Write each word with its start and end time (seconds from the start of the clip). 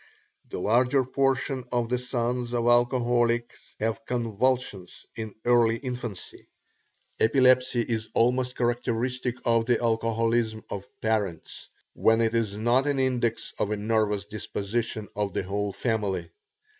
The 0.49 0.57
larger 0.57 1.05
portion 1.05 1.63
of 1.71 1.89
the 1.89 1.99
sons 1.99 2.53
of 2.55 2.65
alcoholics 2.67 3.75
have 3.79 4.03
convulsions 4.03 5.05
in 5.15 5.35
early 5.45 5.77
infancy. 5.77 6.47
Epilepsy 7.19 7.81
is 7.83 8.09
almost 8.15 8.55
characteristic 8.55 9.35
of 9.45 9.65
the 9.67 9.79
alcoholism 9.79 10.63
of 10.71 10.89
parents, 11.01 11.69
when 11.93 12.19
it 12.19 12.33
is 12.33 12.57
not 12.57 12.87
an 12.87 12.97
index 12.97 13.53
of 13.59 13.69
a 13.69 13.77
nervous 13.77 14.25
disposition 14.25 15.07
of 15.15 15.33
the 15.33 15.43
whole 15.43 15.71
family. 15.71 16.31